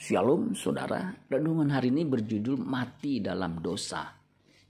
Shalom 0.00 0.56
saudara, 0.56 1.12
renungan 1.28 1.76
hari 1.76 1.92
ini 1.92 2.08
berjudul 2.08 2.56
Mati 2.56 3.20
dalam 3.20 3.60
Dosa. 3.60 4.08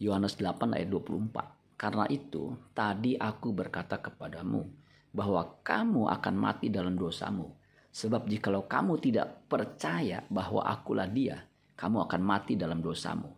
Yohanes 0.00 0.40
8 0.40 0.72
ayat 0.72 0.88
24. 0.88 1.76
Karena 1.76 2.08
itu, 2.08 2.56
tadi 2.72 3.12
aku 3.12 3.52
berkata 3.52 4.00
kepadamu 4.00 4.64
bahwa 5.12 5.60
kamu 5.60 6.08
akan 6.08 6.32
mati 6.32 6.72
dalam 6.72 6.96
dosamu. 6.96 7.44
Sebab 7.92 8.24
jikalau 8.24 8.64
kamu 8.64 8.96
tidak 9.04 9.44
percaya 9.52 10.24
bahwa 10.32 10.64
akulah 10.64 11.04
dia, 11.04 11.44
kamu 11.76 12.08
akan 12.08 12.22
mati 12.24 12.56
dalam 12.56 12.80
dosamu. 12.80 13.28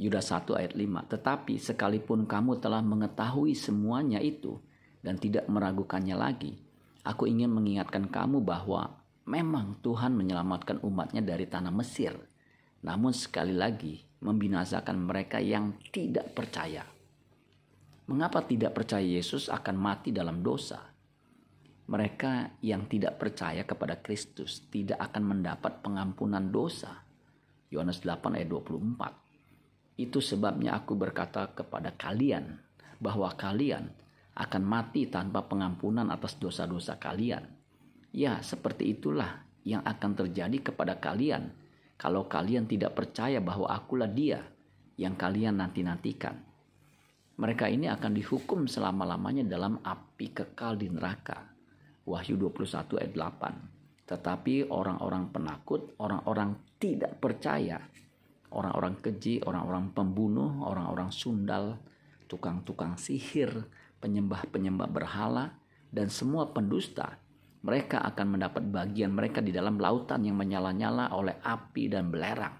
Yudas 0.00 0.32
1 0.32 0.56
ayat 0.56 0.72
5. 0.72 1.04
Tetapi 1.04 1.60
sekalipun 1.60 2.24
kamu 2.24 2.64
telah 2.64 2.80
mengetahui 2.80 3.52
semuanya 3.52 4.24
itu 4.24 4.56
dan 5.04 5.20
tidak 5.20 5.44
meragukannya 5.52 6.16
lagi, 6.16 6.56
aku 7.04 7.28
ingin 7.28 7.52
mengingatkan 7.52 8.08
kamu 8.08 8.40
bahwa 8.40 8.99
Memang 9.28 9.76
Tuhan 9.84 10.16
menyelamatkan 10.16 10.80
umatnya 10.80 11.20
dari 11.20 11.44
tanah 11.44 11.72
Mesir. 11.74 12.16
Namun 12.80 13.12
sekali 13.12 13.52
lagi 13.52 14.00
membinasakan 14.24 14.96
mereka 14.96 15.36
yang 15.36 15.76
tidak 15.92 16.32
percaya. 16.32 16.84
Mengapa 18.08 18.40
tidak 18.42 18.72
percaya 18.72 19.04
Yesus 19.04 19.52
akan 19.52 19.76
mati 19.76 20.10
dalam 20.10 20.40
dosa? 20.40 20.80
Mereka 21.90 22.62
yang 22.64 22.88
tidak 22.88 23.20
percaya 23.20 23.66
kepada 23.66 24.00
Kristus 24.00 24.64
tidak 24.72 24.98
akan 25.10 25.36
mendapat 25.36 25.84
pengampunan 25.84 26.48
dosa. 26.48 27.02
Yohanes 27.68 28.00
8 28.02 28.40
ayat 28.40 28.48
24. 28.48 30.00
Itu 30.00 30.24
sebabnya 30.24 30.80
aku 30.80 30.96
berkata 30.96 31.52
kepada 31.52 31.92
kalian 31.92 32.56
bahwa 32.98 33.30
kalian 33.36 33.92
akan 34.32 34.62
mati 34.64 35.10
tanpa 35.10 35.44
pengampunan 35.44 36.08
atas 36.08 36.40
dosa-dosa 36.40 36.96
kalian 36.96 37.59
Ya, 38.10 38.42
seperti 38.42 38.90
itulah 38.98 39.46
yang 39.62 39.86
akan 39.86 40.18
terjadi 40.18 40.72
kepada 40.72 40.98
kalian 40.98 41.54
kalau 42.00 42.26
kalian 42.26 42.64
tidak 42.64 42.96
percaya 42.96 43.38
bahwa 43.38 43.70
akulah 43.70 44.08
dia 44.08 44.40
yang 44.98 45.14
kalian 45.14 45.60
nanti-nantikan. 45.60 46.32
Mereka 47.40 47.72
ini 47.72 47.88
akan 47.88 48.12
dihukum 48.12 48.68
selama-lamanya 48.68 49.48
dalam 49.48 49.80
api 49.80 50.32
kekal 50.32 50.76
di 50.76 50.92
neraka. 50.92 51.40
Wahyu 52.04 52.36
21 52.36 53.00
ayat 53.00 53.12
8. 53.16 54.10
Tetapi 54.10 54.68
orang-orang 54.68 55.30
penakut, 55.30 55.94
orang-orang 56.02 56.58
tidak 56.82 57.16
percaya, 57.22 57.78
orang-orang 58.50 58.98
keji, 58.98 59.40
orang-orang 59.46 59.94
pembunuh, 59.94 60.66
orang-orang 60.66 61.08
sundal, 61.14 61.78
tukang-tukang 62.26 62.98
sihir, 62.98 63.70
penyembah-penyembah 64.02 64.90
berhala, 64.90 65.54
dan 65.94 66.10
semua 66.10 66.50
pendusta 66.50 67.16
mereka 67.60 68.00
akan 68.00 68.40
mendapat 68.40 68.64
bagian 68.72 69.12
mereka 69.12 69.44
di 69.44 69.52
dalam 69.52 69.76
lautan 69.76 70.24
yang 70.24 70.40
menyala-nyala 70.40 71.12
oleh 71.12 71.36
api 71.44 71.92
dan 71.92 72.08
belerang. 72.08 72.56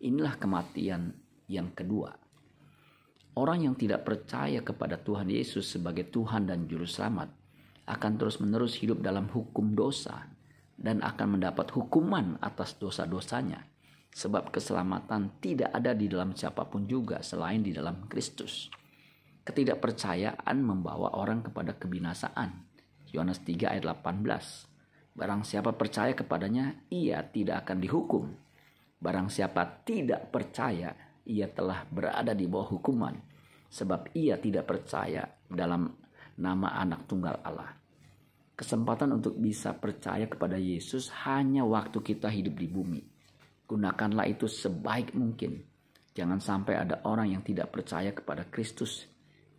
Inilah 0.00 0.40
kematian 0.40 1.12
yang 1.52 1.76
kedua. 1.76 2.16
Orang 3.36 3.68
yang 3.68 3.76
tidak 3.76 4.08
percaya 4.08 4.64
kepada 4.64 4.96
Tuhan 4.98 5.28
Yesus 5.28 5.68
sebagai 5.68 6.08
Tuhan 6.08 6.48
dan 6.48 6.64
Juru 6.64 6.88
Selamat 6.88 7.28
akan 7.86 8.12
terus-menerus 8.16 8.80
hidup 8.80 9.04
dalam 9.04 9.28
hukum 9.28 9.76
dosa 9.76 10.26
dan 10.74 11.04
akan 11.04 11.38
mendapat 11.38 11.68
hukuman 11.74 12.40
atas 12.40 12.80
dosa-dosanya. 12.80 13.68
Sebab 14.08 14.48
keselamatan 14.48 15.38
tidak 15.44 15.76
ada 15.76 15.92
di 15.92 16.08
dalam 16.08 16.32
siapa 16.32 16.64
pun 16.66 16.88
juga 16.88 17.20
selain 17.20 17.60
di 17.60 17.70
dalam 17.76 18.08
Kristus. 18.08 18.72
Ketidakpercayaan 19.44 20.56
membawa 20.58 21.14
orang 21.14 21.44
kepada 21.44 21.76
kebinasaan 21.76 22.67
Yohanes 23.12 23.40
3 23.40 23.72
ayat 23.72 23.84
18. 23.84 25.16
Barang 25.18 25.42
siapa 25.42 25.74
percaya 25.74 26.12
kepadanya, 26.14 26.78
ia 26.92 27.24
tidak 27.24 27.66
akan 27.66 27.78
dihukum. 27.80 28.24
Barang 29.00 29.32
siapa 29.32 29.82
tidak 29.82 30.30
percaya, 30.30 30.94
ia 31.26 31.48
telah 31.50 31.82
berada 31.88 32.36
di 32.36 32.46
bawah 32.46 32.78
hukuman. 32.78 33.16
Sebab 33.68 34.14
ia 34.14 34.38
tidak 34.38 34.68
percaya 34.68 35.26
dalam 35.48 35.90
nama 36.38 36.78
anak 36.78 37.10
tunggal 37.10 37.40
Allah. 37.42 37.74
Kesempatan 38.58 39.14
untuk 39.14 39.38
bisa 39.38 39.74
percaya 39.74 40.26
kepada 40.26 40.58
Yesus 40.58 41.10
hanya 41.26 41.62
waktu 41.62 42.02
kita 42.02 42.26
hidup 42.26 42.58
di 42.58 42.66
bumi. 42.66 43.02
Gunakanlah 43.68 44.26
itu 44.26 44.50
sebaik 44.50 45.14
mungkin. 45.14 45.62
Jangan 46.10 46.42
sampai 46.42 46.74
ada 46.74 47.06
orang 47.06 47.30
yang 47.38 47.42
tidak 47.46 47.70
percaya 47.70 48.10
kepada 48.10 48.50
Kristus 48.50 49.06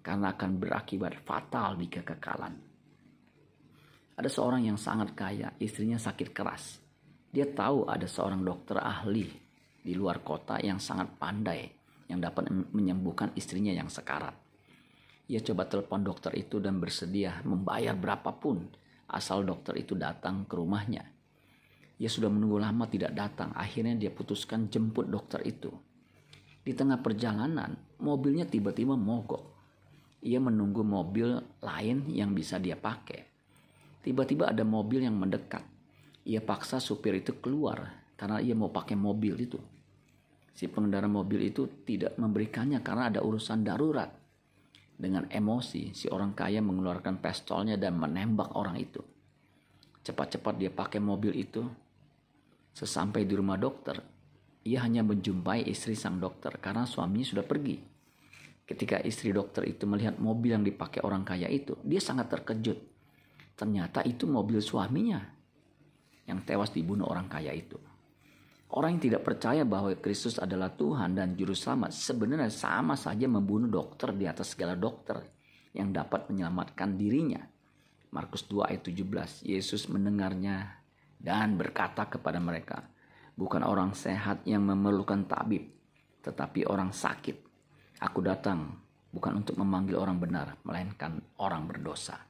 karena 0.03 0.35
akan 0.35 0.59
berakibat 0.59 1.16
fatal 1.23 1.79
di 1.79 1.88
kekekalan. 1.88 2.69
Ada 4.19 4.28
seorang 4.28 4.68
yang 4.68 4.75
sangat 4.75 5.16
kaya, 5.16 5.56
istrinya 5.63 5.96
sakit 5.96 6.35
keras. 6.35 6.84
Dia 7.31 7.47
tahu 7.47 7.88
ada 7.88 8.03
seorang 8.03 8.44
dokter 8.44 8.75
ahli 8.75 9.31
di 9.80 9.96
luar 9.96 10.19
kota 10.28 10.59
yang 10.59 10.75
sangat 10.75 11.16
pandai 11.16 11.72
yang 12.12 12.19
dapat 12.19 12.52
menyembuhkan 12.75 13.31
istrinya 13.40 13.72
yang 13.72 13.88
sekarat. 13.88 14.35
Ia 15.31 15.40
coba 15.40 15.72
telepon 15.72 16.03
dokter 16.03 16.35
itu 16.35 16.59
dan 16.59 16.84
bersedia 16.84 17.40
membayar 17.47 17.96
berapapun 17.96 18.68
asal 19.08 19.47
dokter 19.47 19.79
itu 19.79 19.96
datang 19.96 20.44
ke 20.44 20.53
rumahnya. 20.59 21.08
Ia 22.03 22.12
sudah 22.12 22.28
menunggu 22.28 22.59
lama 22.59 22.91
tidak 22.91 23.16
datang, 23.16 23.56
akhirnya 23.56 23.96
dia 23.96 24.12
putuskan 24.12 24.68
jemput 24.68 25.08
dokter 25.08 25.47
itu. 25.47 25.72
Di 26.59 26.75
tengah 26.75 27.00
perjalanan, 27.00 27.72
mobilnya 28.03 28.44
tiba-tiba 28.44 29.00
mogok. 29.00 29.56
Ia 30.28 30.44
menunggu 30.44 30.84
mobil 30.84 31.40
lain 31.63 32.12
yang 32.12 32.35
bisa 32.35 32.59
dia 32.59 32.75
pakai. 32.75 33.38
Tiba-tiba 33.99 34.47
ada 34.47 34.63
mobil 34.63 35.03
yang 35.03 35.19
mendekat. 35.19 35.63
Ia 36.23 36.39
paksa 36.39 36.79
supir 36.79 37.19
itu 37.19 37.35
keluar 37.43 37.99
karena 38.15 38.39
ia 38.39 38.55
mau 38.55 38.71
pakai 38.71 38.95
mobil 38.95 39.35
itu. 39.35 39.59
Si 40.55 40.67
pengendara 40.67 41.07
mobil 41.07 41.47
itu 41.47 41.83
tidak 41.83 42.15
memberikannya 42.19 42.79
karena 42.83 43.11
ada 43.11 43.19
urusan 43.23 43.63
darurat. 43.63 44.11
Dengan 44.99 45.31
emosi, 45.31 45.95
si 45.95 46.11
orang 46.11 46.35
kaya 46.35 46.59
mengeluarkan 46.59 47.23
pistolnya 47.23 47.79
dan 47.79 47.95
menembak 47.95 48.51
orang 48.55 48.75
itu. 48.75 48.99
Cepat-cepat 50.03 50.59
dia 50.59 50.71
pakai 50.71 50.99
mobil 50.99 51.31
itu. 51.35 51.63
Sesampai 52.75 53.23
di 53.23 53.35
rumah 53.35 53.55
dokter, 53.55 53.99
ia 54.67 54.83
hanya 54.83 55.03
menjumpai 55.03 55.67
istri 55.67 55.95
sang 55.95 56.19
dokter 56.19 56.59
karena 56.59 56.83
suaminya 56.83 57.27
sudah 57.27 57.45
pergi. 57.47 57.79
Ketika 58.67 58.99
istri 59.03 59.31
dokter 59.31 59.67
itu 59.67 59.87
melihat 59.87 60.19
mobil 60.19 60.55
yang 60.55 60.63
dipakai 60.63 61.03
orang 61.03 61.23
kaya 61.23 61.47
itu, 61.47 61.79
dia 61.83 62.03
sangat 62.03 62.27
terkejut 62.31 62.98
Ternyata 63.59 64.08
itu 64.08 64.24
mobil 64.24 64.64
suaminya 64.64 65.20
yang 66.24 66.47
tewas 66.47 66.72
dibunuh 66.72 67.12
orang 67.12 67.28
kaya 67.28 67.52
itu. 67.52 67.75
Orang 68.72 68.96
yang 68.96 69.03
tidak 69.12 69.28
percaya 69.28 69.68
bahwa 69.68 69.92
Kristus 70.00 70.40
adalah 70.40 70.72
Tuhan 70.72 71.18
dan 71.18 71.36
Juru 71.36 71.52
Selamat 71.52 71.92
sebenarnya 71.92 72.53
sama 72.53 72.96
saja 72.96 73.28
membunuh 73.28 73.68
dokter 73.68 74.16
di 74.16 74.30
atas 74.30 74.56
segala 74.56 74.80
dokter 74.80 75.20
yang 75.75 75.92
dapat 75.92 76.31
menyelamatkan 76.31 76.96
dirinya. 76.96 77.44
Markus 78.16 78.47
2 78.47 78.70
ayat 78.70 78.81
17, 78.86 79.44
Yesus 79.44 79.91
mendengarnya 79.91 80.80
dan 81.20 81.59
berkata 81.59 82.08
kepada 82.08 82.40
mereka, 82.40 82.88
Bukan 83.36 83.64
orang 83.64 83.96
sehat 83.96 84.44
yang 84.47 84.68
memerlukan 84.68 85.24
tabib, 85.28 85.64
tetapi 86.24 86.68
orang 86.68 86.91
sakit. 86.91 87.38
Aku 88.03 88.20
datang 88.20 88.76
bukan 89.09 89.44
untuk 89.44 89.56
memanggil 89.58 89.96
orang 89.96 90.20
benar, 90.20 90.59
melainkan 90.68 91.20
orang 91.40 91.64
berdosa. 91.66 92.30